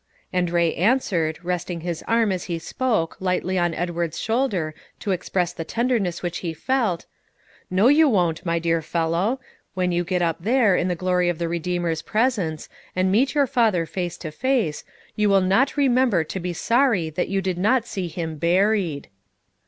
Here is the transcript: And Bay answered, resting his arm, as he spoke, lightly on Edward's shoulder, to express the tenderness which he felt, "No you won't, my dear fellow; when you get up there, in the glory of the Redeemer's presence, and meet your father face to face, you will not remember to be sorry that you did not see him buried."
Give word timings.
And 0.33 0.51
Bay 0.51 0.73
answered, 0.75 1.37
resting 1.43 1.81
his 1.81 2.03
arm, 2.07 2.31
as 2.31 2.45
he 2.45 2.57
spoke, 2.57 3.17
lightly 3.19 3.59
on 3.59 3.75
Edward's 3.75 4.17
shoulder, 4.19 4.73
to 4.99 5.11
express 5.11 5.53
the 5.53 5.63
tenderness 5.63 6.23
which 6.23 6.39
he 6.39 6.55
felt, 6.55 7.05
"No 7.69 7.87
you 7.87 8.09
won't, 8.09 8.43
my 8.43 8.57
dear 8.57 8.81
fellow; 8.81 9.39
when 9.75 9.91
you 9.91 10.03
get 10.03 10.23
up 10.23 10.37
there, 10.39 10.75
in 10.75 10.87
the 10.87 10.95
glory 10.95 11.29
of 11.29 11.37
the 11.37 11.47
Redeemer's 11.47 12.01
presence, 12.01 12.67
and 12.95 13.11
meet 13.11 13.35
your 13.35 13.45
father 13.45 13.85
face 13.85 14.17
to 14.17 14.31
face, 14.31 14.83
you 15.15 15.29
will 15.29 15.39
not 15.39 15.77
remember 15.77 16.23
to 16.23 16.39
be 16.39 16.51
sorry 16.51 17.11
that 17.11 17.29
you 17.29 17.39
did 17.39 17.59
not 17.59 17.85
see 17.85 18.07
him 18.07 18.37
buried." 18.37 19.07